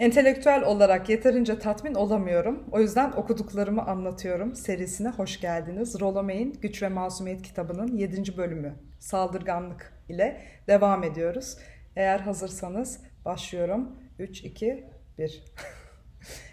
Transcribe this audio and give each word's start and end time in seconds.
Entelektüel 0.00 0.64
olarak 0.64 1.08
yeterince 1.08 1.58
tatmin 1.58 1.94
olamıyorum. 1.94 2.64
O 2.72 2.80
yüzden 2.80 3.12
okuduklarımı 3.12 3.82
anlatıyorum 3.82 4.54
serisine 4.54 5.08
hoş 5.08 5.40
geldiniz. 5.40 6.00
Rollo 6.00 6.22
May'in 6.22 6.52
Güç 6.62 6.82
ve 6.82 6.88
Masumiyet 6.88 7.42
kitabının 7.42 7.96
7. 7.96 8.36
bölümü 8.36 8.74
Saldırganlık 8.98 9.92
ile 10.08 10.40
devam 10.68 11.04
ediyoruz. 11.04 11.56
Eğer 11.96 12.20
hazırsanız 12.20 13.00
başlıyorum. 13.24 13.96
3, 14.18 14.44
2, 14.44 14.84
1. 15.18 15.44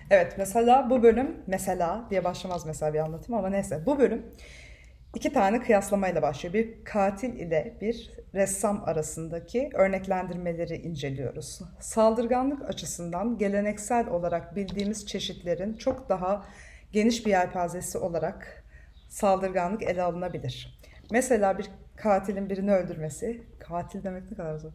evet 0.09 0.36
mesela 0.38 0.89
bu 0.89 1.04
bölüm 1.04 1.36
mesela 1.48 2.07
diye 2.09 2.23
başlamaz 2.23 2.66
mesela 2.66 2.93
bir 2.93 3.00
anlatım 3.00 3.36
ama 3.36 3.50
neyse 3.50 3.86
bu 3.86 4.00
bölüm 4.00 4.25
iki 5.16 5.34
tane 5.34 5.60
kıyaslamayla 5.60 6.21
başlıyor. 6.21 6.54
Bir 6.54 6.84
katil 6.84 7.34
ile 7.34 7.78
bir 7.82 8.12
ressam 8.36 8.84
arasındaki 8.86 9.70
örneklendirmeleri 9.74 10.76
inceliyoruz. 10.76 11.61
Saldırganlık 11.79 12.70
açısından 12.70 13.38
geleneksel 13.38 14.07
olarak 14.07 14.56
bildiğimiz 14.56 15.06
çeşitlerin 15.06 15.74
çok 15.74 16.10
daha 16.10 16.46
geniş 16.92 17.25
bir 17.25 17.32
yelpazesi 17.32 17.98
olarak 17.98 18.64
saldırganlık 19.10 19.84
ele 19.84 20.04
alınabilir. 20.04 20.79
Mesela 21.12 21.57
bir 21.57 21.70
katilin 21.96 22.50
birini 22.50 22.74
öldürmesi, 22.74 23.42
katil 23.60 24.04
demek 24.04 24.32
ne 24.32 24.37
kadar 24.37 24.57
zor, 24.57 24.71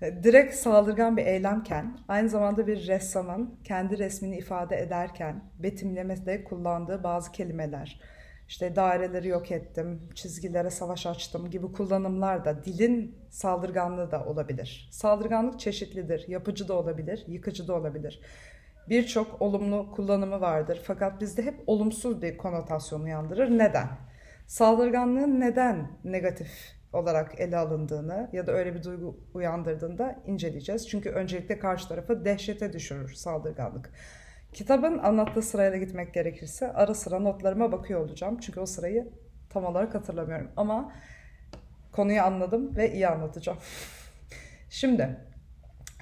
direkt 0.00 0.54
saldırgan 0.54 1.16
bir 1.16 1.26
eylemken, 1.26 1.98
aynı 2.08 2.28
zamanda 2.28 2.66
bir 2.66 2.86
ressamın 2.86 3.58
kendi 3.64 3.98
resmini 3.98 4.36
ifade 4.36 4.76
ederken 4.76 5.44
betimlemede 5.58 6.44
kullandığı 6.44 7.04
bazı 7.04 7.32
kelimeler, 7.32 8.00
işte 8.50 8.76
daireleri 8.76 9.28
yok 9.28 9.50
ettim, 9.50 10.00
çizgilere 10.14 10.70
savaş 10.70 11.06
açtım 11.06 11.50
gibi 11.50 11.72
kullanımlar 11.72 12.44
da 12.44 12.64
dilin 12.64 13.18
saldırganlığı 13.28 14.10
da 14.10 14.24
olabilir. 14.24 14.88
Saldırganlık 14.92 15.60
çeşitlidir, 15.60 16.28
yapıcı 16.28 16.68
da 16.68 16.74
olabilir, 16.74 17.24
yıkıcı 17.26 17.68
da 17.68 17.74
olabilir. 17.74 18.20
Birçok 18.88 19.42
olumlu 19.42 19.90
kullanımı 19.90 20.40
vardır 20.40 20.80
fakat 20.84 21.20
bizde 21.20 21.42
hep 21.42 21.54
olumsuz 21.66 22.22
bir 22.22 22.36
konotasyon 22.36 23.00
uyandırır. 23.00 23.50
Neden? 23.50 23.88
Saldırganlığın 24.46 25.40
neden 25.40 25.90
negatif 26.04 26.50
olarak 26.92 27.40
ele 27.40 27.56
alındığını 27.56 28.30
ya 28.32 28.46
da 28.46 28.52
öyle 28.52 28.74
bir 28.74 28.84
duygu 28.84 29.20
uyandırdığında 29.34 30.22
inceleyeceğiz. 30.26 30.88
Çünkü 30.88 31.10
öncelikle 31.10 31.58
karşı 31.58 31.88
tarafı 31.88 32.24
dehşete 32.24 32.72
düşürür 32.72 33.14
saldırganlık. 33.14 33.90
Kitabın 34.52 34.98
anlattığı 34.98 35.42
sırayla 35.42 35.78
gitmek 35.78 36.14
gerekirse 36.14 36.72
ara 36.72 36.94
sıra 36.94 37.18
notlarıma 37.18 37.72
bakıyor 37.72 38.00
olacağım. 38.00 38.38
Çünkü 38.38 38.60
o 38.60 38.66
sırayı 38.66 39.08
tam 39.50 39.64
olarak 39.64 39.94
hatırlamıyorum. 39.94 40.50
Ama 40.56 40.92
konuyu 41.92 42.22
anladım 42.22 42.76
ve 42.76 42.92
iyi 42.92 43.08
anlatacağım. 43.08 43.58
Şimdi 44.70 45.16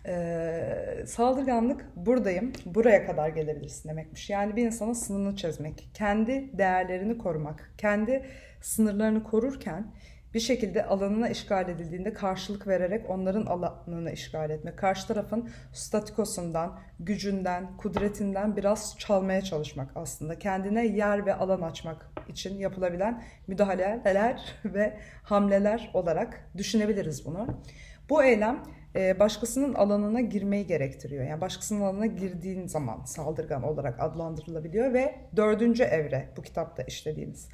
e, 0.07 1.05
saldırganlık 1.07 1.87
buradayım, 1.97 2.53
buraya 2.67 3.07
kadar 3.07 3.29
gelebilirsin 3.29 3.89
demekmiş. 3.89 4.31
Yani 4.31 4.57
bir 4.57 4.67
insanın 4.67 4.93
sınırını 4.93 5.37
çizmek, 5.37 5.91
kendi 5.95 6.59
değerlerini 6.59 7.19
korumak, 7.19 7.75
kendi 7.79 8.27
sınırlarını 8.61 9.25
korurken 9.25 9.87
bir 10.35 10.41
şekilde 10.41 10.87
alanına 10.87 11.29
işgal 11.29 11.69
edildiğinde 11.69 12.13
karşılık 12.13 12.67
vererek 12.67 13.11
onların 13.11 13.47
alanını 13.47 14.13
işgal 14.13 14.51
etmek. 14.51 14.79
Karşı 14.79 15.09
tarafın 15.09 15.51
statikosundan, 15.73 16.79
gücünden, 17.01 17.77
kudretinden 17.77 18.57
biraz 18.57 18.97
çalmaya 18.99 19.43
çalışmak 19.43 19.91
aslında. 19.95 20.39
Kendine 20.39 20.87
yer 20.87 21.27
ve 21.27 21.35
alan 21.35 21.61
açmak 21.63 22.11
için 22.29 22.59
yapılabilen 22.59 23.25
müdahaleler 23.47 24.55
ve 24.65 24.99
hamleler 25.23 25.91
olarak 25.95 26.51
düşünebiliriz 26.57 27.27
bunu. 27.27 27.47
Bu 28.11 28.23
eylem 28.23 28.63
e, 28.97 29.21
başkasının 29.21 29.75
alanına 29.75 30.21
girmeyi 30.21 30.67
gerektiriyor. 30.67 31.25
Yani 31.25 31.41
başkasının 31.41 31.81
alanına 31.81 32.07
girdiğin 32.07 32.67
zaman 32.67 33.05
saldırgan 33.05 33.63
olarak 33.63 34.01
adlandırılabiliyor 34.01 34.95
ve 34.95 35.15
dördüncü 35.37 35.83
evre 35.83 36.29
bu 36.37 36.43
kitapta 36.43 36.83
işlediğimiz. 36.83 37.49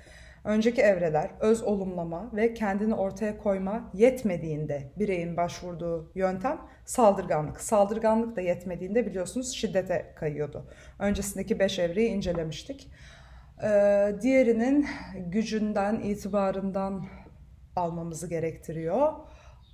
Önceki 0.44 0.82
evreler 0.82 1.30
öz 1.40 1.62
olumlama 1.62 2.30
ve 2.36 2.54
kendini 2.54 2.94
ortaya 2.94 3.38
koyma 3.38 3.90
yetmediğinde 3.94 4.92
bireyin 4.98 5.36
başvurduğu 5.36 6.12
yöntem 6.14 6.60
saldırganlık. 6.84 7.60
Saldırganlık 7.60 8.36
da 8.36 8.40
yetmediğinde 8.40 9.06
biliyorsunuz 9.06 9.52
şiddete 9.52 10.12
kayıyordu. 10.16 10.66
Öncesindeki 10.98 11.58
beş 11.58 11.78
evreyi 11.78 12.08
incelemiştik. 12.08 12.90
Ee, 13.62 14.14
diğerinin 14.22 14.86
gücünden, 15.16 16.00
itibarından 16.00 17.06
almamızı 17.76 18.28
gerektiriyor. 18.28 19.12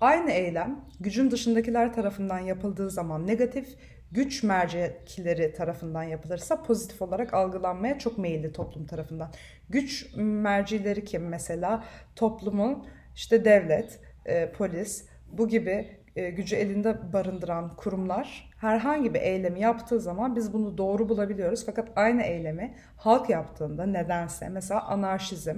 Aynı 0.00 0.30
eylem 0.30 0.84
gücün 1.00 1.30
dışındakiler 1.30 1.92
tarafından 1.92 2.38
yapıldığı 2.38 2.90
zaman 2.90 3.26
negatif, 3.26 3.76
güç 4.12 4.42
mercekleri 4.42 5.52
tarafından 5.52 6.02
yapılırsa 6.02 6.62
pozitif 6.62 7.02
olarak 7.02 7.34
algılanmaya 7.34 7.98
çok 7.98 8.18
meyilli 8.18 8.52
toplum 8.52 8.86
tarafından. 8.86 9.32
Güç 9.68 10.14
mercileri 10.16 11.04
kim 11.04 11.28
mesela? 11.28 11.84
Toplumun 12.16 12.86
işte 13.14 13.44
devlet, 13.44 14.00
e, 14.26 14.52
polis 14.52 15.04
bu 15.32 15.48
gibi 15.48 16.00
e, 16.16 16.30
gücü 16.30 16.56
elinde 16.56 17.12
barındıran 17.12 17.76
kurumlar 17.76 18.50
herhangi 18.56 19.14
bir 19.14 19.20
eylemi 19.20 19.60
yaptığı 19.60 20.00
zaman 20.00 20.36
biz 20.36 20.52
bunu 20.52 20.78
doğru 20.78 21.08
bulabiliyoruz. 21.08 21.66
Fakat 21.66 21.88
aynı 21.96 22.22
eylemi 22.22 22.74
halk 22.96 23.30
yaptığında 23.30 23.86
nedense 23.86 24.48
mesela 24.48 24.82
anarşizm, 24.82 25.56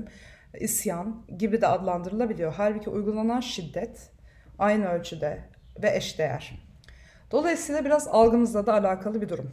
isyan 0.61 1.27
gibi 1.39 1.61
de 1.61 1.67
adlandırılabiliyor. 1.67 2.55
Halbuki 2.57 2.91
uygulanan 2.91 3.41
şiddet 3.41 4.11
aynı 4.59 4.89
ölçüde 4.89 5.39
ve 5.83 5.97
eşdeğer. 5.97 6.72
Dolayısıyla 7.33 7.85
biraz 7.85 8.09
algımızla 8.09 8.67
da 8.67 8.75
alakalı 8.75 9.23
bir 9.23 9.29
durum. 9.29 9.51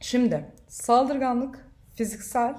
Şimdi 0.00 0.44
saldırganlık 0.68 1.66
fiziksel, 1.94 2.54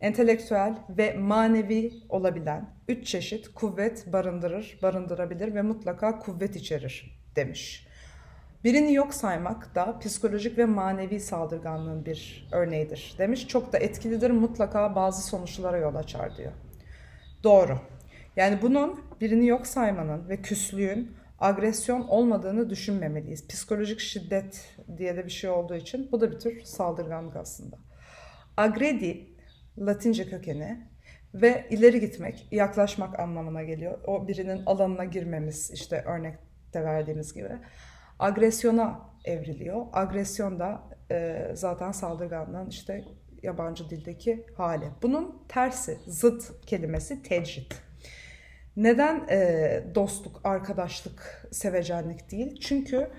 entelektüel 0.00 0.78
ve 0.88 1.14
manevi 1.14 1.92
olabilen 2.08 2.70
üç 2.88 3.06
çeşit 3.06 3.54
kuvvet 3.54 4.12
barındırır, 4.12 4.78
barındırabilir 4.82 5.54
ve 5.54 5.62
mutlaka 5.62 6.18
kuvvet 6.18 6.56
içerir 6.56 7.18
demiş. 7.36 7.86
Birini 8.64 8.94
yok 8.94 9.14
saymak 9.14 9.74
da 9.74 9.98
psikolojik 9.98 10.58
ve 10.58 10.64
manevi 10.64 11.20
saldırganlığın 11.20 12.04
bir 12.04 12.48
örneğidir 12.52 13.14
demiş. 13.18 13.48
Çok 13.48 13.72
da 13.72 13.78
etkilidir 13.78 14.30
mutlaka 14.30 14.94
bazı 14.94 15.26
sonuçlara 15.26 15.76
yol 15.76 15.94
açar 15.94 16.36
diyor. 16.36 16.52
Doğru. 17.44 17.78
Yani 18.36 18.58
bunun 18.62 19.00
birini 19.20 19.46
yok 19.46 19.66
saymanın 19.66 20.28
ve 20.28 20.36
küslüğün 20.36 21.16
agresyon 21.42 22.08
olmadığını 22.08 22.70
düşünmemeliyiz. 22.70 23.48
Psikolojik 23.48 24.00
şiddet 24.00 24.76
diye 24.96 25.16
de 25.16 25.24
bir 25.24 25.30
şey 25.30 25.50
olduğu 25.50 25.74
için 25.74 26.08
bu 26.12 26.20
da 26.20 26.30
bir 26.30 26.38
tür 26.38 26.62
saldırganlık 26.62 27.36
aslında. 27.36 27.78
Agredi 28.56 29.26
Latince 29.78 30.26
kökeni 30.26 30.86
ve 31.34 31.66
ileri 31.70 32.00
gitmek, 32.00 32.48
yaklaşmak 32.50 33.20
anlamına 33.20 33.62
geliyor. 33.62 33.98
O 34.06 34.28
birinin 34.28 34.66
alanına 34.66 35.04
girmemiz 35.04 35.70
işte 35.70 36.02
örnekte 36.06 36.84
verdiğimiz 36.84 37.34
gibi. 37.34 37.50
Agresyona 38.18 39.00
evriliyor. 39.24 39.86
Agresyon 39.92 40.60
da 40.60 40.82
e, 41.10 41.50
zaten 41.54 41.92
saldırganlığın 41.92 42.68
işte 42.68 43.04
yabancı 43.42 43.90
dildeki 43.90 44.46
hali. 44.56 44.84
Bunun 45.02 45.42
tersi, 45.48 45.98
zıt 46.06 46.66
kelimesi 46.66 47.22
tecrit. 47.22 47.91
Neden 48.76 49.28
e, 49.30 49.84
dostluk, 49.94 50.40
arkadaşlık, 50.44 51.48
sevecenlik 51.50 52.30
değil? 52.30 52.60
Çünkü 52.60 53.10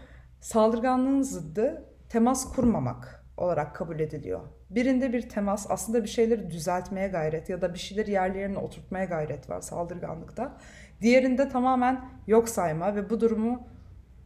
saldırganlığın 0.41 1.21
zıddı 1.21 1.85
temas 2.09 2.53
kurmamak 2.53 3.25
olarak 3.37 3.75
kabul 3.75 3.99
ediliyor. 3.99 4.41
Birinde 4.69 5.13
bir 5.13 5.29
temas 5.29 5.65
aslında 5.69 6.03
bir 6.03 6.09
şeyleri 6.09 6.51
düzeltmeye 6.51 7.07
gayret 7.07 7.49
ya 7.49 7.61
da 7.61 7.73
bir 7.73 7.79
şeyleri 7.79 8.11
yerlerine 8.11 8.57
oturtmaya 8.57 9.05
gayret 9.05 9.49
var 9.49 9.61
saldırganlıkta. 9.61 10.57
Diğerinde 11.01 11.49
tamamen 11.49 12.05
yok 12.27 12.49
sayma 12.49 12.95
ve 12.95 13.09
bu 13.09 13.21
durumu 13.21 13.67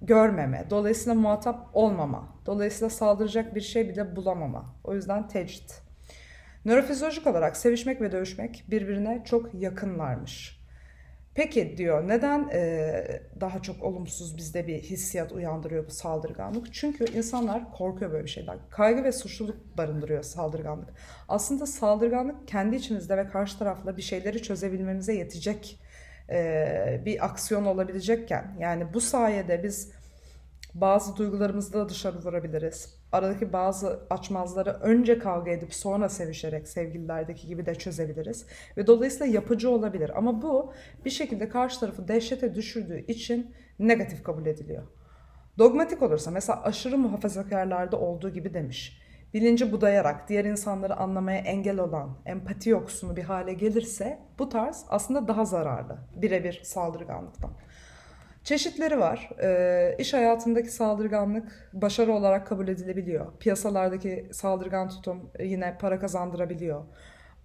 görmeme. 0.01 0.65
Dolayısıyla 0.69 1.19
muhatap 1.19 1.69
olmama. 1.73 2.27
Dolayısıyla 2.45 2.89
saldıracak 2.89 3.55
bir 3.55 3.61
şey 3.61 3.89
bile 3.89 4.15
bulamama. 4.15 4.75
O 4.83 4.93
yüzden 4.93 5.27
tecrit. 5.27 5.81
Nörofizyolojik 6.65 7.27
olarak 7.27 7.57
sevişmek 7.57 8.01
ve 8.01 8.11
dövüşmek 8.11 8.65
birbirine 8.69 9.23
çok 9.25 9.53
yakınlarmış. 9.53 10.56
Peki 11.37 11.77
diyor 11.77 12.07
neden 12.07 12.49
e, 12.53 13.21
daha 13.41 13.61
çok 13.61 13.83
olumsuz 13.83 14.37
bizde 14.37 14.67
bir 14.67 14.81
hissiyat 14.81 15.31
uyandırıyor 15.31 15.87
bu 15.87 15.91
saldırganlık? 15.91 16.73
Çünkü 16.73 17.05
insanlar 17.17 17.71
korkuyor 17.71 18.11
böyle 18.11 18.23
bir 18.23 18.29
şeyden. 18.29 18.57
Kaygı 18.69 19.03
ve 19.03 19.11
suçluluk 19.11 19.77
barındırıyor 19.77 20.23
saldırganlık. 20.23 20.89
Aslında 21.27 21.65
saldırganlık 21.65 22.47
kendi 22.47 22.75
içimizde 22.75 23.17
ve 23.17 23.27
karşı 23.27 23.59
tarafla 23.59 23.97
bir 23.97 24.01
şeyleri 24.01 24.41
çözebilmemize 24.41 25.13
yetecek 25.13 25.79
e, 26.29 27.01
bir 27.05 27.25
aksiyon 27.25 27.65
olabilecekken 27.65 28.55
yani 28.59 28.93
bu 28.93 29.01
sayede 29.01 29.63
biz 29.63 29.91
bazı 30.81 31.15
duygularımızı 31.15 31.73
da 31.73 31.89
dışarı 31.89 32.17
vurabiliriz. 32.17 32.99
Aradaki 33.11 33.53
bazı 33.53 33.99
açmazları 34.09 34.69
önce 34.69 35.19
kavga 35.19 35.51
edip 35.51 35.73
sonra 35.73 36.09
sevişerek 36.09 36.67
sevgililerdeki 36.67 37.47
gibi 37.47 37.65
de 37.65 37.75
çözebiliriz. 37.75 38.45
Ve 38.77 38.87
dolayısıyla 38.87 39.33
yapıcı 39.33 39.69
olabilir. 39.69 40.17
Ama 40.17 40.41
bu 40.41 40.73
bir 41.05 41.09
şekilde 41.09 41.49
karşı 41.49 41.79
tarafı 41.79 42.07
dehşete 42.07 42.55
düşürdüğü 42.55 43.05
için 43.05 43.55
negatif 43.79 44.23
kabul 44.23 44.45
ediliyor. 44.45 44.83
Dogmatik 45.57 46.01
olursa 46.01 46.31
mesela 46.31 46.63
aşırı 46.63 46.97
muhafazakarlarda 46.97 47.99
olduğu 47.99 48.29
gibi 48.29 48.53
demiş. 48.53 49.01
Bilinci 49.33 49.71
budayarak 49.71 50.29
diğer 50.29 50.45
insanları 50.45 50.95
anlamaya 50.95 51.37
engel 51.37 51.79
olan 51.79 52.17
empati 52.25 52.69
yoksunu 52.69 53.15
bir 53.15 53.23
hale 53.23 53.53
gelirse 53.53 54.19
bu 54.39 54.49
tarz 54.49 54.85
aslında 54.89 55.27
daha 55.27 55.45
zararlı 55.45 55.97
birebir 56.15 56.61
saldırganlıktan. 56.63 57.51
Çeşitleri 58.47 58.99
var. 58.99 59.29
E, 59.43 59.95
iş 59.99 60.13
hayatındaki 60.13 60.71
saldırganlık 60.71 61.69
başarı 61.73 62.13
olarak 62.13 62.47
kabul 62.47 62.67
edilebiliyor. 62.67 63.25
Piyasalardaki 63.39 64.29
saldırgan 64.31 64.89
tutum 64.89 65.31
yine 65.39 65.77
para 65.79 65.99
kazandırabiliyor. 65.99 66.83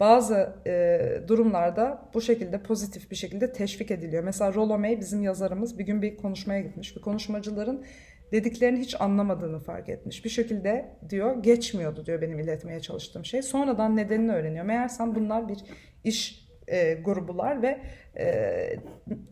Bazı 0.00 0.56
e, 0.66 1.00
durumlarda 1.28 2.10
bu 2.14 2.20
şekilde 2.20 2.62
pozitif 2.62 3.10
bir 3.10 3.16
şekilde 3.16 3.52
teşvik 3.52 3.90
ediliyor. 3.90 4.24
Mesela 4.24 4.54
Rollo 4.54 4.78
May 4.78 5.00
bizim 5.00 5.22
yazarımız 5.22 5.78
bir 5.78 5.84
gün 5.84 6.02
bir 6.02 6.16
konuşmaya 6.16 6.60
gitmiş. 6.60 6.96
Bir 6.96 7.00
konuşmacıların 7.00 7.84
dediklerini 8.32 8.80
hiç 8.80 9.00
anlamadığını 9.00 9.58
fark 9.58 9.88
etmiş. 9.88 10.24
Bir 10.24 10.30
şekilde 10.30 10.96
diyor 11.08 11.42
geçmiyordu 11.42 12.06
diyor 12.06 12.20
benim 12.20 12.38
iletmeye 12.38 12.80
çalıştığım 12.80 13.24
şey. 13.24 13.42
Sonradan 13.42 13.96
nedenini 13.96 14.32
öğreniyor. 14.32 14.64
Meğersem 14.64 15.14
bunlar 15.14 15.48
bir 15.48 15.58
iş 16.04 16.41
e, 16.72 16.94
grubular 16.94 17.62
ve 17.62 17.80
e, 18.18 18.76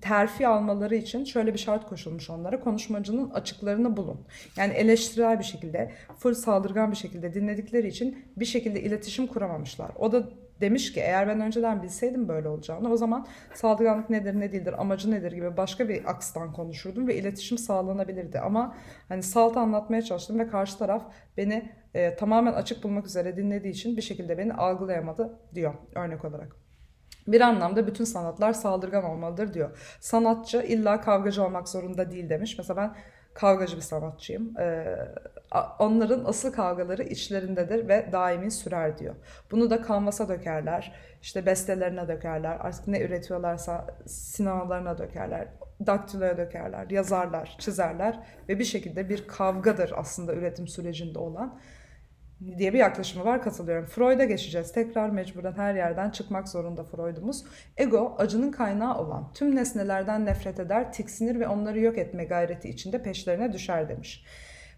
terfi 0.00 0.46
almaları 0.46 0.94
için 0.94 1.24
şöyle 1.24 1.52
bir 1.54 1.58
şart 1.58 1.88
koşulmuş 1.88 2.30
onlara. 2.30 2.60
Konuşmacının 2.60 3.30
açıklarını 3.30 3.96
bulun. 3.96 4.26
Yani 4.56 4.72
eleştirel 4.72 5.38
bir 5.38 5.44
şekilde, 5.44 5.90
full 6.18 6.34
saldırgan 6.34 6.90
bir 6.90 6.96
şekilde 6.96 7.34
dinledikleri 7.34 7.88
için 7.88 8.26
bir 8.36 8.44
şekilde 8.44 8.82
iletişim 8.82 9.26
kuramamışlar. 9.26 9.90
O 9.98 10.12
da 10.12 10.28
demiş 10.60 10.92
ki 10.92 11.00
eğer 11.00 11.28
ben 11.28 11.40
önceden 11.40 11.82
bilseydim 11.82 12.28
böyle 12.28 12.48
olacağını 12.48 12.92
o 12.92 12.96
zaman 12.96 13.26
saldırganlık 13.54 14.10
nedir 14.10 14.40
ne 14.40 14.52
değildir 14.52 14.80
amacı 14.80 15.10
nedir 15.10 15.32
gibi 15.32 15.56
başka 15.56 15.88
bir 15.88 16.10
akstan 16.10 16.52
konuşurdum 16.52 17.08
ve 17.08 17.16
iletişim 17.16 17.58
sağlanabilirdi 17.58 18.40
ama 18.40 18.76
hani 19.08 19.22
salt 19.22 19.56
anlatmaya 19.56 20.02
çalıştım 20.02 20.38
ve 20.38 20.46
karşı 20.46 20.78
taraf 20.78 21.02
beni 21.36 21.72
e, 21.94 22.16
tamamen 22.16 22.52
açık 22.52 22.84
bulmak 22.84 23.06
üzere 23.06 23.36
dinlediği 23.36 23.72
için 23.72 23.96
bir 23.96 24.02
şekilde 24.02 24.38
beni 24.38 24.52
algılayamadı 24.54 25.38
diyor 25.54 25.74
örnek 25.94 26.24
olarak. 26.24 26.69
Bir 27.26 27.40
anlamda 27.40 27.86
bütün 27.86 28.04
sanatlar 28.04 28.52
saldırgan 28.52 29.04
olmalıdır 29.04 29.54
diyor. 29.54 29.96
Sanatçı 30.00 30.62
illa 30.62 31.00
kavgacı 31.00 31.44
olmak 31.44 31.68
zorunda 31.68 32.10
değil 32.10 32.28
demiş. 32.28 32.58
Mesela 32.58 32.76
ben 32.76 32.96
kavgacı 33.34 33.76
bir 33.76 33.82
sanatçıyım. 33.82 34.58
Ee, 34.58 34.96
onların 35.78 36.24
asıl 36.24 36.52
kavgaları 36.52 37.02
içlerindedir 37.02 37.88
ve 37.88 38.08
daimi 38.12 38.50
sürer 38.50 38.98
diyor. 38.98 39.14
Bunu 39.50 39.70
da 39.70 39.82
kanvasa 39.82 40.28
dökerler, 40.28 40.92
işte 41.22 41.46
bestelerine 41.46 42.08
dökerler, 42.08 42.56
artık 42.60 42.88
ne 42.88 43.00
üretiyorlarsa 43.00 43.86
sinemalarına 44.06 44.98
dökerler, 44.98 45.48
daktiloya 45.86 46.36
dökerler, 46.36 46.90
yazarlar, 46.90 47.56
çizerler 47.58 48.20
ve 48.48 48.58
bir 48.58 48.64
şekilde 48.64 49.08
bir 49.08 49.26
kavgadır 49.26 49.92
aslında 49.96 50.34
üretim 50.34 50.68
sürecinde 50.68 51.18
olan 51.18 51.60
diye 52.58 52.72
bir 52.72 52.78
yaklaşımı 52.78 53.24
var 53.24 53.42
katılıyorum. 53.42 53.86
Freud'a 53.86 54.24
geçeceğiz. 54.24 54.72
Tekrar 54.72 55.10
mecburen 55.10 55.52
her 55.52 55.74
yerden 55.74 56.10
çıkmak 56.10 56.48
zorunda 56.48 56.84
Freud'umuz. 56.84 57.44
Ego 57.76 58.14
acının 58.18 58.50
kaynağı 58.50 58.98
olan 58.98 59.32
tüm 59.34 59.56
nesnelerden 59.56 60.26
nefret 60.26 60.60
eder, 60.60 60.92
tiksinir 60.92 61.40
ve 61.40 61.48
onları 61.48 61.80
yok 61.80 61.98
etme 61.98 62.24
gayreti 62.24 62.68
içinde 62.68 63.02
peşlerine 63.02 63.52
düşer 63.52 63.88
demiş. 63.88 64.24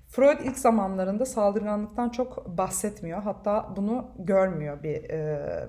Freud 0.08 0.40
ilk 0.44 0.58
zamanlarında 0.58 1.26
saldırganlıktan 1.26 2.08
çok 2.08 2.58
bahsetmiyor. 2.58 3.22
Hatta 3.22 3.72
bunu 3.76 4.10
görmüyor 4.18 4.82
bir 4.82 5.10
e, 5.10 5.68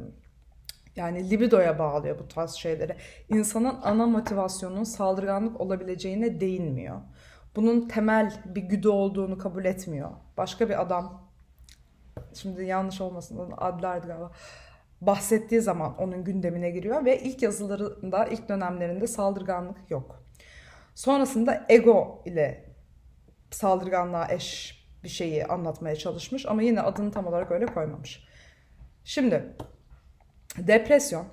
yani 0.95 1.29
libidoya 1.29 1.79
bağlıyor 1.79 2.19
bu 2.19 2.27
tarz 2.27 2.51
şeyleri. 2.51 2.95
İnsanın 3.29 3.75
ana 3.83 4.05
motivasyonunun 4.05 4.83
saldırganlık 4.83 5.61
olabileceğine 5.61 6.41
değinmiyor. 6.41 7.01
Bunun 7.55 7.87
temel 7.87 8.33
bir 8.45 8.61
güdü 8.61 8.87
olduğunu 8.87 9.37
kabul 9.37 9.65
etmiyor. 9.65 10.11
Başka 10.37 10.69
bir 10.69 10.81
adam 10.81 11.22
şimdi 12.35 12.65
yanlış 12.65 13.01
olmasın 13.01 13.53
Adler'di 13.57 14.07
galiba 14.07 14.31
bahsettiği 15.01 15.61
zaman 15.61 15.97
onun 15.97 16.23
gündemine 16.23 16.69
giriyor 16.69 17.05
ve 17.05 17.19
ilk 17.19 17.41
yazılarında 17.41 18.25
ilk 18.25 18.49
dönemlerinde 18.49 19.07
saldırganlık 19.07 19.91
yok. 19.91 20.23
Sonrasında 20.95 21.65
ego 21.69 22.23
ile 22.25 22.65
saldırganlığa 23.51 24.27
eş 24.31 24.79
bir 25.03 25.09
şeyi 25.09 25.45
anlatmaya 25.45 25.95
çalışmış 25.95 26.45
ama 26.45 26.61
yine 26.61 26.81
adını 26.81 27.11
tam 27.11 27.27
olarak 27.27 27.51
öyle 27.51 27.65
koymamış. 27.65 28.27
Şimdi 29.03 29.55
depresyon 30.57 31.25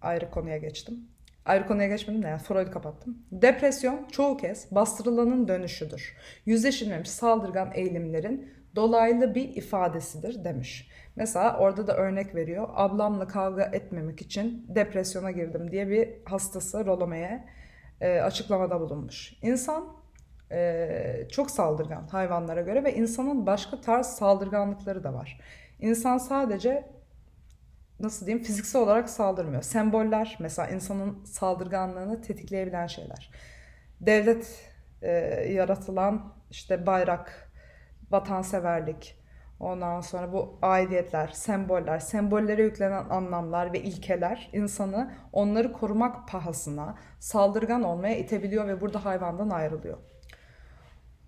ayrı 0.00 0.30
konuya 0.30 0.56
geçtim. 0.56 1.08
Ayrı 1.44 1.66
konuya 1.66 1.88
geçmedim 1.88 2.22
de 2.22 2.28
yani 2.28 2.42
Freud'u 2.42 2.70
kapattım. 2.70 3.18
Depresyon 3.32 4.04
çoğu 4.04 4.36
kez 4.36 4.66
bastırılanın 4.70 5.48
dönüşüdür. 5.48 6.16
Yüzleşilmemiş 6.46 7.10
saldırgan 7.10 7.70
eğilimlerin 7.74 8.57
dolaylı 8.78 9.34
bir 9.34 9.56
ifadesidir 9.56 10.44
demiş. 10.44 10.90
Mesela 11.16 11.58
orada 11.58 11.86
da 11.86 11.96
örnek 11.96 12.34
veriyor. 12.34 12.68
Ablamla 12.74 13.26
kavga 13.26 13.62
etmemek 13.62 14.20
için 14.20 14.66
depresyona 14.68 15.30
girdim 15.30 15.70
diye 15.70 15.88
bir 15.88 16.08
hastası 16.24 16.86
Rolome'ye 16.86 17.44
e, 18.00 18.20
açıklamada 18.20 18.80
bulunmuş. 18.80 19.34
İnsan 19.42 19.96
e, 20.52 21.28
çok 21.30 21.50
saldırgan 21.50 22.06
hayvanlara 22.06 22.60
göre 22.60 22.84
ve 22.84 22.94
insanın 22.94 23.46
başka 23.46 23.80
tarz 23.80 24.06
saldırganlıkları 24.06 25.04
da 25.04 25.14
var. 25.14 25.40
İnsan 25.80 26.18
sadece 26.18 26.84
nasıl 28.00 28.26
diyeyim 28.26 28.44
fiziksel 28.44 28.82
olarak 28.82 29.10
saldırmıyor. 29.10 29.62
Semboller 29.62 30.36
mesela 30.40 30.68
insanın 30.68 31.24
saldırganlığını 31.24 32.22
tetikleyebilen 32.22 32.86
şeyler. 32.86 33.30
Devlet 34.00 34.70
e, 35.02 35.10
yaratılan 35.52 36.32
işte 36.50 36.86
bayrak, 36.86 37.47
vatanseverlik, 38.10 39.18
ondan 39.60 40.00
sonra 40.00 40.32
bu 40.32 40.58
aidiyetler, 40.62 41.28
semboller, 41.28 41.98
sembollere 41.98 42.62
yüklenen 42.62 43.08
anlamlar 43.08 43.72
ve 43.72 43.80
ilkeler 43.80 44.50
insanı 44.52 45.12
onları 45.32 45.72
korumak 45.72 46.28
pahasına 46.28 46.94
saldırgan 47.18 47.82
olmaya 47.82 48.18
itebiliyor 48.18 48.66
ve 48.68 48.80
burada 48.80 49.04
hayvandan 49.04 49.50
ayrılıyor. 49.50 49.98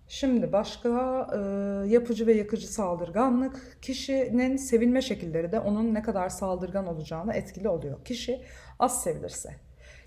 Şimdi 0.07 0.53
başka 0.53 0.89
e, 1.33 1.39
yapıcı 1.87 2.27
ve 2.27 2.33
yakıcı 2.33 2.73
saldırganlık 2.73 3.77
kişinin 3.81 4.57
sevilme 4.57 5.01
şekilleri 5.01 5.51
de 5.51 5.59
onun 5.59 5.93
ne 5.93 6.01
kadar 6.01 6.29
saldırgan 6.29 6.87
olacağına 6.87 7.33
etkili 7.33 7.69
oluyor. 7.69 8.05
Kişi 8.05 8.41
az 8.79 9.03
sevilirse, 9.03 9.55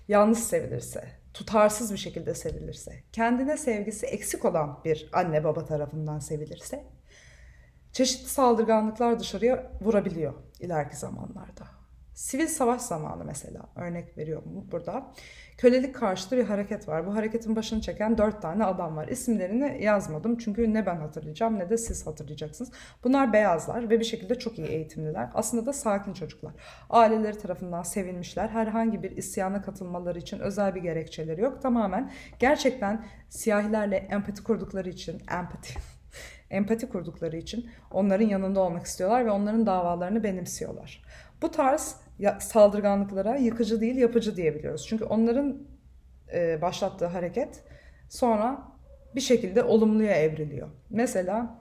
yalnız 0.07 0.39
sevilirse, 0.47 1.03
tutarsız 1.35 1.93
bir 1.93 1.97
şekilde 1.97 2.35
sevilirse, 2.35 3.03
kendine 3.11 3.57
sevgisi 3.57 4.05
eksik 4.05 4.45
olan 4.45 4.79
bir 4.85 5.09
anne 5.13 5.43
baba 5.43 5.65
tarafından 5.65 6.19
sevilirse 6.19 6.83
çeşitli 7.91 8.29
saldırganlıklar 8.29 9.19
dışarıya 9.19 9.71
vurabiliyor 9.81 10.33
ileriki 10.59 10.95
zamanlarda. 10.95 11.65
Sivil 12.15 12.47
savaş 12.47 12.81
zamanı 12.81 13.25
mesela 13.25 13.61
örnek 13.75 14.17
veriyorum 14.17 14.67
burada. 14.71 15.11
Kölelik 15.57 15.95
karşıtı 15.95 16.37
bir 16.37 16.43
hareket 16.43 16.87
var. 16.87 17.07
Bu 17.07 17.15
hareketin 17.15 17.55
başını 17.55 17.81
çeken 17.81 18.17
dört 18.17 18.41
tane 18.41 18.65
adam 18.65 18.95
var. 18.95 19.07
İsimlerini 19.07 19.83
yazmadım 19.83 20.37
çünkü 20.37 20.73
ne 20.73 20.85
ben 20.85 20.95
hatırlayacağım 20.95 21.59
ne 21.59 21.69
de 21.69 21.77
siz 21.77 22.07
hatırlayacaksınız. 22.07 22.71
Bunlar 23.03 23.33
beyazlar 23.33 23.89
ve 23.89 23.99
bir 23.99 24.05
şekilde 24.05 24.39
çok 24.39 24.59
iyi 24.59 24.67
eğitimliler. 24.67 25.29
Aslında 25.33 25.65
da 25.65 25.73
sakin 25.73 26.13
çocuklar. 26.13 26.53
Aileleri 26.89 27.37
tarafından 27.37 27.83
sevilmişler. 27.83 28.49
Herhangi 28.49 29.03
bir 29.03 29.11
isyana 29.11 29.61
katılmaları 29.61 30.19
için 30.19 30.39
özel 30.39 30.75
bir 30.75 30.81
gerekçeleri 30.81 31.41
yok. 31.41 31.61
Tamamen 31.61 32.11
gerçekten 32.39 33.05
siyahilerle 33.29 33.95
empati 33.95 34.43
kurdukları 34.43 34.89
için 34.89 35.21
empati 35.31 35.73
empati 36.49 36.89
kurdukları 36.89 37.37
için 37.37 37.69
onların 37.91 38.27
yanında 38.27 38.59
olmak 38.59 38.85
istiyorlar 38.85 39.25
ve 39.25 39.31
onların 39.31 39.65
davalarını 39.65 40.23
benimsiyorlar. 40.23 41.03
Bu 41.41 41.51
tarz 41.51 41.95
saldırganlıklara 42.39 43.35
yıkıcı 43.35 43.81
değil 43.81 43.95
yapıcı 43.95 44.37
diyebiliyoruz. 44.37 44.87
Çünkü 44.87 45.03
onların 45.03 45.57
e, 46.33 46.61
başlattığı 46.61 47.05
hareket 47.05 47.63
sonra 48.09 48.61
bir 49.15 49.21
şekilde 49.21 49.63
olumluya 49.63 50.15
evriliyor. 50.15 50.67
Mesela 50.89 51.59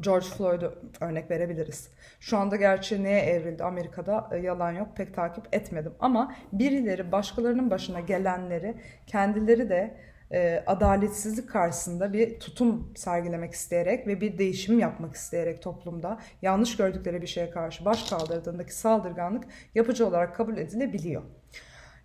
George 0.00 0.26
Floyd'u 0.26 0.74
örnek 1.00 1.30
verebiliriz. 1.30 1.90
Şu 2.20 2.38
anda 2.38 2.56
gerçi 2.56 3.04
neye 3.04 3.20
evrildi 3.20 3.64
Amerika'da 3.64 4.28
e, 4.32 4.36
yalan 4.36 4.72
yok 4.72 4.88
pek 4.96 5.14
takip 5.14 5.54
etmedim. 5.54 5.92
Ama 6.00 6.34
birileri 6.52 7.12
başkalarının 7.12 7.70
başına 7.70 8.00
gelenleri 8.00 8.74
kendileri 9.06 9.68
de 9.68 9.96
e, 10.32 10.64
adaletsizlik 10.66 11.48
karşısında 11.48 12.12
bir 12.12 12.40
tutum 12.40 12.92
sergilemek 12.96 13.52
isteyerek 13.52 14.06
ve 14.06 14.20
bir 14.20 14.38
değişim 14.38 14.78
yapmak 14.78 15.14
isteyerek 15.14 15.62
toplumda 15.62 16.18
yanlış 16.42 16.76
gördükleri 16.76 17.22
bir 17.22 17.26
şeye 17.26 17.50
karşı 17.50 17.84
baş 17.84 18.10
kaldırdığındaki 18.10 18.74
saldırganlık 18.74 19.44
yapıcı 19.74 20.06
olarak 20.06 20.36
kabul 20.36 20.56
edilebiliyor. 20.56 21.22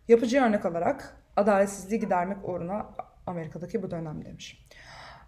Yapıcı 0.08 0.42
örnek 0.42 0.66
olarak 0.66 1.18
adaletsizliği 1.36 2.00
gidermek 2.00 2.38
uğruna 2.50 2.86
Amerika'daki 3.26 3.84
bu 3.84 3.92
dönem 3.92 4.26
demiş. 4.26 4.66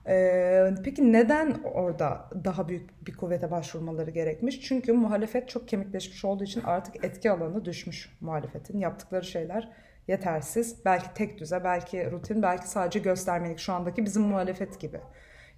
Ee, 0.08 0.74
peki 0.84 1.13
neden 1.13 1.62
orada 1.63 2.29
daha 2.44 2.68
büyük 2.68 3.08
bir 3.08 3.18
kuvvete 3.18 3.51
başvurmaları 3.51 4.12
gerekmiş? 4.12 4.62
Çünkü 4.62 4.94
muhalefet 4.94 5.50
çok 5.50 5.68
kemikleşmiş 5.68 6.25
olduğu 6.25 6.44
için 6.44 6.62
artık 6.62 7.06
etki 7.06 7.32
alanı 7.32 7.65
düşmüş 7.65 8.18
muhalefetin. 8.22 8.79
Yaptıkları 8.79 9.25
şeyler 9.25 9.72
yetersiz. 10.10 10.86
Belki 10.86 11.13
tek 11.13 11.39
düze, 11.39 11.63
belki 11.63 12.12
rutin, 12.12 12.42
belki 12.42 12.70
sadece 12.70 13.00
göstermelik 13.00 13.60
şu 13.60 13.74
andaki 13.74 14.06
bizim 14.06 14.24
muhalefet 14.24 14.80
gibi. 14.80 15.00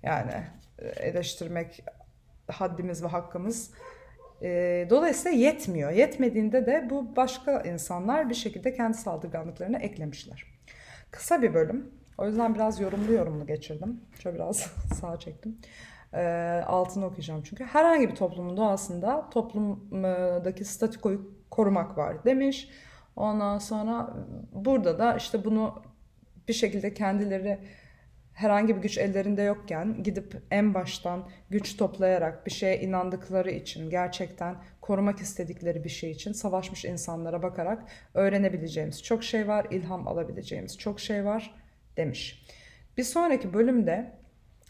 Yani 0.04 0.32
e, 0.80 0.88
eleştirmek 0.88 1.84
haddimiz 2.48 3.04
ve 3.04 3.08
hakkımız. 3.08 3.72
E, 4.42 4.88
dolayısıyla 4.90 5.38
yetmiyor. 5.38 5.92
Yetmediğinde 5.92 6.66
de 6.66 6.88
bu 6.90 7.16
başka 7.16 7.62
insanlar 7.62 8.30
bir 8.30 8.36
şekilde 8.36 8.74
kendi 8.74 8.98
saldırganlıklarını 8.98 9.78
eklemişler. 9.78 10.46
Kısa 11.12 11.42
bir 11.42 11.54
bölüm. 11.54 11.92
O 12.18 12.28
yüzden 12.28 12.56
biraz 12.56 12.80
yorumlu 12.80 13.14
yorumlu 13.14 13.48
geçirdim. 13.48 14.02
Şöyle 14.24 14.36
biraz 14.36 14.58
sağa 15.02 15.20
çektim. 15.20 15.58
E, 16.14 16.24
altını 16.68 17.06
okuyacağım 17.06 17.44
çünkü. 17.44 17.64
Herhangi 17.64 18.10
bir 18.10 18.16
toplumun 18.16 18.58
doğasında 18.58 19.30
toplumdaki 19.30 20.66
statikoyu 20.66 21.32
korumak 21.52 21.98
var 21.98 22.26
demiş. 22.26 22.70
Ondan 23.16 23.58
sonra 23.58 24.14
burada 24.52 25.00
da 25.00 25.16
işte 25.16 25.46
bunu 25.46 25.84
bir 26.48 26.54
şekilde 26.54 26.94
kendileri 26.94 27.60
herhangi 28.34 28.76
bir 28.76 28.82
güç 28.82 28.98
ellerinde 28.98 29.42
yokken 29.42 30.04
gidip 30.04 30.42
en 30.52 30.74
baştan 30.74 31.30
güç 31.50 31.78
toplayarak 31.78 32.46
bir 32.46 32.52
şeye 32.52 32.82
inandıkları 32.82 33.52
için 33.52 33.90
gerçekten 33.90 34.56
korumak 34.82 35.20
istedikleri 35.20 35.84
bir 35.84 35.90
şey 35.90 36.12
için 36.12 36.32
savaşmış 36.32 36.86
insanlara 36.86 37.44
bakarak 37.44 37.84
öğrenebileceğimiz 38.14 39.04
çok 39.04 39.24
şey 39.24 39.48
var, 39.48 39.68
ilham 39.72 40.08
alabileceğimiz 40.08 40.78
çok 40.78 41.00
şey 41.00 41.26
var 41.26 41.56
demiş. 41.98 42.46
Bir 42.98 43.04
sonraki 43.04 43.54
bölümde 43.54 44.12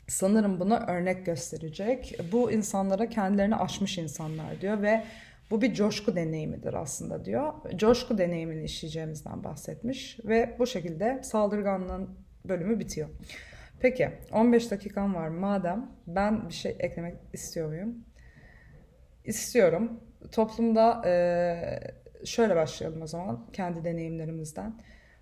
sanırım 0.08 0.60
buna 0.60 0.86
örnek 0.88 1.26
gösterecek. 1.26 2.20
Bu 2.32 2.52
insanlara 2.52 3.10
kendilerini 3.10 3.56
aşmış 3.56 3.98
insanlar 3.98 4.62
diyor 4.62 4.82
ve 4.82 5.04
bu 5.52 5.62
bir 5.62 5.74
coşku 5.74 6.16
deneyimidir 6.16 6.74
aslında 6.74 7.26
diyor. 7.26 7.54
Coşku 7.76 8.18
deneyimini 8.18 8.64
işleyeceğimizden 8.64 9.44
bahsetmiş 9.44 10.20
ve 10.26 10.56
bu 10.60 10.68
şekilde 10.68 11.20
saldırganlığın 11.24 12.10
bölümü 12.46 12.80
bitiyor. 12.80 13.10
Peki 13.80 14.10
15 14.32 14.72
dakikam 14.72 15.16
var 15.16 15.28
madem 15.28 15.92
ben 16.08 16.50
bir 16.50 16.54
şey 16.54 16.76
eklemek 16.80 17.16
istiyor 17.34 17.68
muyum? 17.68 18.06
İstiyorum. 19.26 20.00
Toplumda 20.32 21.02
şöyle 22.26 22.56
başlayalım 22.56 23.02
o 23.02 23.08
zaman 23.08 23.48
kendi 23.54 23.84
deneyimlerimizden. 23.84 24.80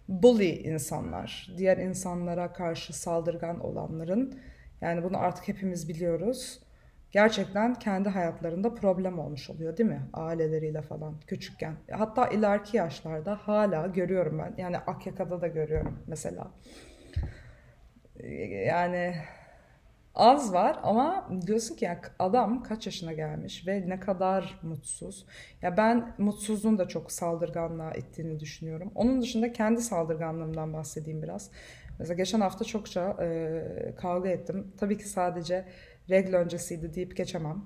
Bully 0.07 0.50
insanlar, 0.50 1.53
diğer 1.57 1.77
insanlara 1.77 2.53
karşı 2.53 2.93
saldırgan 2.93 3.59
olanların 3.59 4.39
yani 4.81 5.03
bunu 5.03 5.17
artık 5.17 5.48
hepimiz 5.48 5.89
biliyoruz 5.89 6.59
gerçekten 7.12 7.74
kendi 7.75 8.10
hayatlarında 8.10 8.75
problem 8.75 9.20
olmuş 9.20 9.50
oluyor 9.50 9.78
değil 9.78 9.89
mi? 9.89 10.01
Aileleriyle 10.13 10.82
falan 10.82 11.20
küçükken. 11.28 11.75
Hatta 11.92 12.28
ileriki 12.28 12.78
yaşlarda 12.78 13.36
hala 13.36 13.88
görüyorum 13.88 14.39
ben. 14.39 14.54
Yani 14.58 14.78
Akyaka'da 14.78 15.42
da 15.42 15.48
görüyorum 15.48 16.00
mesela. 16.08 16.51
Yani 18.66 19.16
az 20.16 20.54
var 20.54 20.80
ama 20.84 21.30
diyorsun 21.48 21.75
ki 21.75 21.86
ya 21.86 22.01
adam 22.20 22.63
kaç 22.63 22.86
yaşına 22.86 23.13
gelmiş 23.13 23.68
ve 23.68 23.89
ne 23.89 24.00
kadar 24.00 24.60
mutsuz. 24.63 25.25
Ya 25.62 25.78
ben 25.78 26.16
mutsuzluğun 26.18 26.78
da 26.78 26.88
çok 26.88 27.12
saldırganlığa 27.12 27.92
ittiğini 27.92 28.39
düşünüyorum. 28.39 28.92
Onun 28.96 29.22
dışında 29.22 29.54
kendi 29.54 29.82
saldırganlığımdan 29.82 30.74
bahsedeyim 30.74 31.22
biraz. 31.22 31.51
Mesela 32.00 32.13
geçen 32.18 32.42
hafta 32.42 32.66
çokça 32.66 33.18
e, 33.22 33.94
kavga 33.98 34.30
ettim. 34.30 34.72
Tabii 34.78 34.98
ki 34.98 35.10
sadece 35.10 35.66
regl 36.10 36.34
öncesiydi 36.34 36.94
deyip 36.94 37.18
geçemem. 37.18 37.66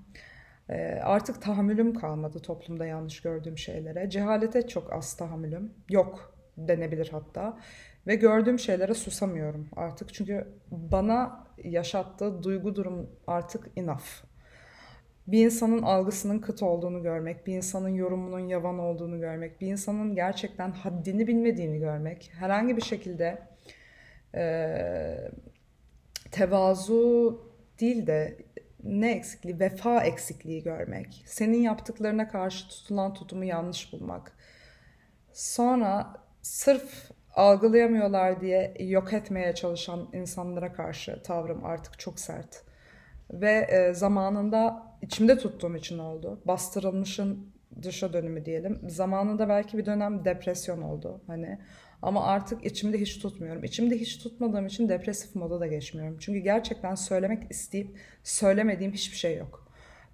E, 0.69 0.99
artık 1.03 1.41
tahammülüm 1.41 1.93
kalmadı 1.93 2.39
toplumda 2.39 2.85
yanlış 2.85 3.21
gördüğüm 3.21 3.57
şeylere. 3.57 4.09
Cehalete 4.09 4.67
çok 4.67 4.93
az 4.93 5.17
tahammülüm. 5.17 5.73
Yok 5.89 6.33
denebilir 6.57 7.09
hatta. 7.11 7.59
Ve 8.07 8.15
gördüğüm 8.15 8.59
şeylere 8.59 8.93
susamıyorum 8.93 9.69
artık. 9.75 10.13
Çünkü 10.13 10.47
bana 10.71 11.47
yaşattığı 11.63 12.43
duygu 12.43 12.75
durum 12.75 13.09
artık 13.27 13.69
enough. 13.75 14.23
Bir 15.27 15.45
insanın 15.45 15.81
algısının 15.81 16.39
kıt 16.39 16.63
olduğunu 16.63 17.03
görmek, 17.03 17.47
bir 17.47 17.53
insanın 17.53 17.89
yorumunun 17.89 18.39
yavan 18.39 18.79
olduğunu 18.79 19.19
görmek, 19.19 19.61
bir 19.61 19.67
insanın 19.67 20.15
gerçekten 20.15 20.71
haddini 20.71 21.27
bilmediğini 21.27 21.79
görmek, 21.79 22.31
herhangi 22.39 22.77
bir 22.77 22.81
şekilde 22.81 23.41
e, 24.35 25.31
tevazu 26.31 27.52
değil 27.83 28.07
de 28.07 28.37
ne 28.83 29.11
eksikliği, 29.11 29.59
vefa 29.59 30.03
eksikliği 30.03 30.63
görmek, 30.63 31.23
senin 31.25 31.61
yaptıklarına 31.61 32.27
karşı 32.27 32.67
tutulan 32.67 33.13
tutumu 33.13 33.45
yanlış 33.45 33.93
bulmak. 33.93 34.31
Sonra 35.33 36.13
sırf 36.41 37.11
algılayamıyorlar 37.35 38.41
diye 38.41 38.73
yok 38.79 39.13
etmeye 39.13 39.55
çalışan 39.55 40.09
insanlara 40.13 40.73
karşı 40.73 41.23
tavrım 41.23 41.65
artık 41.65 41.99
çok 41.99 42.19
sert. 42.19 42.63
Ve 43.31 43.51
e, 43.51 43.93
zamanında 43.93 44.83
içimde 45.01 45.37
tuttuğum 45.37 45.75
için 45.75 45.99
oldu. 45.99 46.41
Bastırılmışın 46.45 47.53
dışa 47.81 48.13
dönümü 48.13 48.45
diyelim. 48.45 48.79
Zamanında 48.89 49.49
belki 49.49 49.77
bir 49.77 49.85
dönem 49.85 50.25
depresyon 50.25 50.81
oldu. 50.81 51.21
Hani 51.27 51.59
ama 52.03 52.23
artık 52.23 52.65
içimde 52.65 53.01
hiç 53.01 53.19
tutmuyorum. 53.19 53.63
İçimde 53.63 53.99
hiç 53.99 54.17
tutmadığım 54.17 54.65
için 54.67 54.89
depresif 54.89 55.35
moda 55.35 55.59
da 55.59 55.67
geçmiyorum. 55.67 56.17
Çünkü 56.19 56.39
gerçekten 56.39 56.95
söylemek 56.95 57.51
isteyip 57.51 57.97
söylemediğim 58.23 58.93
hiçbir 58.93 59.17
şey 59.17 59.37
yok. 59.37 59.67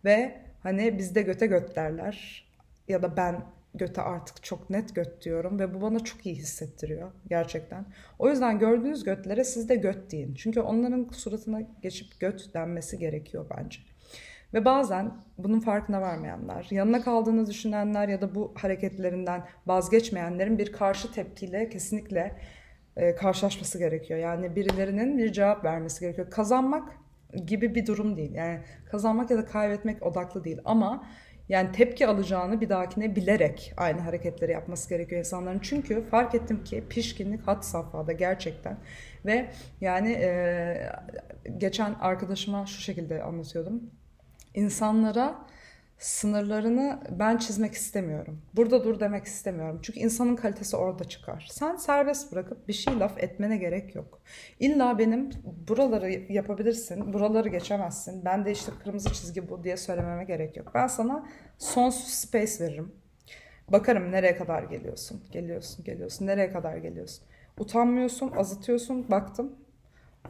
Ve 0.05 0.41
hani 0.63 0.97
bizde 0.97 1.21
göte 1.21 1.47
göt 1.47 1.75
derler. 1.75 2.45
Ya 2.87 3.01
da 3.01 3.17
ben 3.17 3.41
göte 3.73 4.01
artık 4.01 4.43
çok 4.43 4.69
net 4.69 4.95
göt 4.95 5.25
diyorum 5.25 5.59
ve 5.59 5.73
bu 5.73 5.81
bana 5.81 5.99
çok 5.99 6.25
iyi 6.25 6.35
hissettiriyor 6.35 7.11
gerçekten. 7.29 7.85
O 8.19 8.29
yüzden 8.29 8.59
gördüğünüz 8.59 9.03
götlere 9.03 9.43
siz 9.43 9.69
de 9.69 9.75
göt 9.75 10.11
deyin. 10.11 10.33
Çünkü 10.33 10.61
onların 10.61 11.09
suratına 11.11 11.61
geçip 11.81 12.19
göt 12.19 12.53
denmesi 12.53 12.99
gerekiyor 12.99 13.45
bence. 13.57 13.79
Ve 14.53 14.65
bazen 14.65 15.11
bunun 15.37 15.59
farkına 15.59 16.01
varmayanlar, 16.01 16.67
yanına 16.71 17.01
kaldığını 17.01 17.47
düşünenler 17.47 18.07
ya 18.07 18.21
da 18.21 18.35
bu 18.35 18.53
hareketlerinden 18.57 19.43
vazgeçmeyenlerin 19.67 20.57
bir 20.57 20.71
karşı 20.71 21.11
tepkiyle 21.11 21.69
kesinlikle 21.69 22.35
e, 22.97 23.15
karşılaşması 23.15 23.79
gerekiyor. 23.79 24.19
Yani 24.19 24.55
birilerinin 24.55 25.17
bir 25.17 25.31
cevap 25.31 25.65
vermesi 25.65 25.99
gerekiyor. 25.99 26.29
Kazanmak 26.29 26.97
gibi 27.45 27.75
bir 27.75 27.85
durum 27.85 28.17
değil. 28.17 28.33
Yani 28.33 28.59
kazanmak 28.91 29.31
ya 29.31 29.37
da 29.37 29.45
kaybetmek 29.45 30.03
odaklı 30.03 30.43
değil 30.43 30.59
ama 30.65 31.07
yani 31.49 31.71
tepki 31.71 32.07
alacağını 32.07 32.61
bir 32.61 32.69
dahakine 32.69 33.15
bilerek 33.15 33.73
aynı 33.77 34.01
hareketleri 34.01 34.51
yapması 34.51 34.89
gerekiyor 34.89 35.19
insanların. 35.19 35.59
Çünkü 35.59 36.03
fark 36.03 36.35
ettim 36.35 36.63
ki 36.63 36.83
pişkinlik 36.89 37.47
hat 37.47 37.65
safhada 37.65 38.11
gerçekten. 38.11 38.77
Ve 39.25 39.49
yani 39.81 40.11
e, 40.11 40.91
geçen 41.57 41.93
arkadaşıma 41.93 42.65
şu 42.65 42.81
şekilde 42.81 43.23
anlatıyordum 43.23 43.98
insanlara 44.59 45.35
sınırlarını 45.97 46.99
ben 47.19 47.37
çizmek 47.37 47.73
istemiyorum. 47.73 48.41
Burada 48.53 48.83
dur 48.83 48.99
demek 48.99 49.25
istemiyorum. 49.25 49.79
Çünkü 49.83 49.99
insanın 49.99 50.35
kalitesi 50.35 50.77
orada 50.77 51.03
çıkar. 51.03 51.47
Sen 51.51 51.75
serbest 51.75 52.31
bırakıp 52.31 52.67
bir 52.67 52.73
şey 52.73 52.99
laf 52.99 53.23
etmene 53.23 53.57
gerek 53.57 53.95
yok. 53.95 54.21
İlla 54.59 54.97
benim 54.97 55.29
buraları 55.67 56.11
yapabilirsin, 56.11 57.13
buraları 57.13 57.49
geçemezsin. 57.49 58.25
Ben 58.25 58.45
de 58.45 58.51
işte 58.51 58.71
kırmızı 58.83 59.13
çizgi 59.13 59.49
bu 59.49 59.63
diye 59.63 59.77
söylememe 59.77 60.23
gerek 60.23 60.57
yok. 60.57 60.71
Ben 60.73 60.87
sana 60.87 61.27
sonsuz 61.57 62.13
space 62.13 62.59
veririm. 62.59 62.91
Bakarım 63.69 64.11
nereye 64.11 64.37
kadar 64.37 64.63
geliyorsun, 64.63 65.23
geliyorsun, 65.31 65.85
geliyorsun, 65.85 66.27
nereye 66.27 66.51
kadar 66.51 66.77
geliyorsun. 66.77 67.23
Utanmıyorsun, 67.57 68.31
azıtıyorsun, 68.31 69.11
baktım 69.11 69.55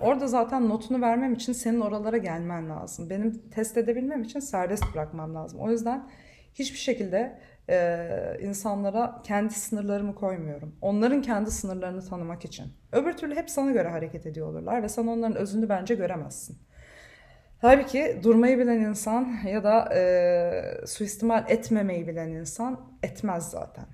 Orada 0.01 0.27
zaten 0.27 0.69
notunu 0.69 1.01
vermem 1.01 1.33
için 1.33 1.53
senin 1.53 1.81
oralara 1.81 2.17
gelmen 2.17 2.69
lazım. 2.69 3.09
Benim 3.09 3.49
test 3.49 3.77
edebilmem 3.77 4.23
için 4.23 4.39
serbest 4.39 4.83
bırakmam 4.93 5.35
lazım. 5.35 5.59
O 5.59 5.71
yüzden 5.71 6.09
hiçbir 6.53 6.77
şekilde 6.77 7.39
e, 7.69 8.37
insanlara 8.41 9.21
kendi 9.23 9.53
sınırlarımı 9.53 10.15
koymuyorum. 10.15 10.75
Onların 10.81 11.21
kendi 11.21 11.51
sınırlarını 11.51 12.01
tanımak 12.01 12.45
için. 12.45 12.65
Öbür 12.91 13.13
türlü 13.13 13.35
hep 13.35 13.49
sana 13.49 13.71
göre 13.71 13.89
hareket 13.89 14.25
ediyor 14.25 14.47
olurlar 14.47 14.83
ve 14.83 14.89
sen 14.89 15.07
onların 15.07 15.37
özünü 15.37 15.69
bence 15.69 15.95
göremezsin. 15.95 16.57
Halbuki 17.61 18.19
durmayı 18.23 18.59
bilen 18.59 18.79
insan 18.79 19.37
ya 19.47 19.63
da 19.63 19.95
e, 19.95 20.87
suistimal 20.87 21.45
etmemeyi 21.47 22.07
bilen 22.07 22.29
insan 22.29 22.79
etmez 23.03 23.49
zaten. 23.49 23.85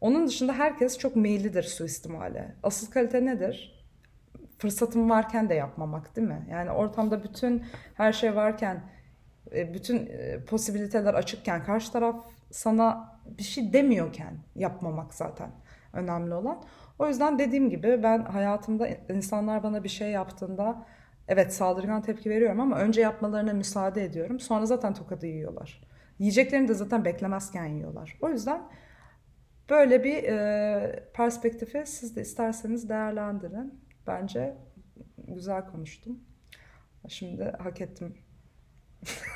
Onun 0.00 0.26
dışında 0.26 0.52
herkes 0.52 0.98
çok 0.98 1.16
meyillidir 1.16 1.62
suistimale. 1.62 2.54
Asıl 2.62 2.90
kalite 2.90 3.24
nedir? 3.24 3.75
Fırsatım 4.58 5.10
varken 5.10 5.48
de 5.48 5.54
yapmamak 5.54 6.16
değil 6.16 6.28
mi? 6.28 6.46
Yani 6.50 6.70
ortamda 6.70 7.24
bütün 7.24 7.64
her 7.94 8.12
şey 8.12 8.36
varken, 8.36 8.82
e, 9.52 9.74
bütün 9.74 10.06
e, 10.06 10.44
posibiliteler 10.44 11.14
açıkken, 11.14 11.64
karşı 11.64 11.92
taraf 11.92 12.24
sana 12.50 13.18
bir 13.38 13.42
şey 13.42 13.72
demiyorken 13.72 14.38
yapmamak 14.54 15.14
zaten 15.14 15.50
önemli 15.92 16.34
olan. 16.34 16.62
O 16.98 17.08
yüzden 17.08 17.38
dediğim 17.38 17.70
gibi 17.70 18.02
ben 18.02 18.24
hayatımda 18.24 18.88
insanlar 19.08 19.62
bana 19.62 19.84
bir 19.84 19.88
şey 19.88 20.10
yaptığında 20.10 20.86
evet 21.28 21.54
saldırgan 21.54 22.02
tepki 22.02 22.30
veriyorum 22.30 22.60
ama 22.60 22.78
önce 22.78 23.00
yapmalarına 23.00 23.52
müsaade 23.52 24.04
ediyorum. 24.04 24.40
Sonra 24.40 24.66
zaten 24.66 24.94
tokadı 24.94 25.26
yiyorlar. 25.26 25.82
Yiyeceklerini 26.18 26.68
de 26.68 26.74
zaten 26.74 27.04
beklemezken 27.04 27.64
yiyorlar. 27.64 28.18
O 28.20 28.28
yüzden 28.28 28.62
böyle 29.70 30.04
bir 30.04 30.24
e, 30.24 31.08
perspektifi 31.14 31.82
siz 31.86 32.16
de 32.16 32.20
isterseniz 32.20 32.88
değerlendirin. 32.88 33.85
Bence 34.06 34.56
güzel 35.28 35.66
konuştum. 35.66 36.20
Şimdi 37.08 37.44
hak 37.44 37.80
ettim. 37.80 38.14